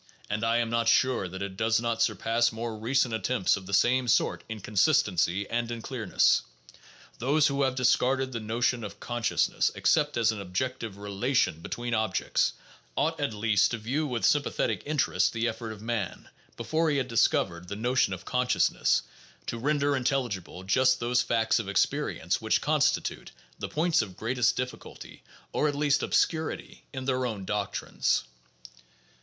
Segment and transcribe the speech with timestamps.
[0.31, 3.67] And I am not sure that it does not surpass more re cent attempts of
[3.67, 6.41] the same sort in consistency and in clearness.
[7.19, 11.93] Those who have discarded the notion of consciousness (except as an objec tive "relation" between
[11.93, 12.53] objects)
[12.97, 16.97] ought at least to view with sympa thetic interest the effort of man, before he
[16.97, 19.01] had quite discovered the PSYCHOLOGY AND SCIENTIFIC METHODS 599 notion of consciousness,
[19.45, 23.29] to render intelligible just those facts of ex perience which constitute
[23.59, 25.21] the points of greatest difficulty,
[25.53, 28.23] or at least obscurity, in their own doctrines.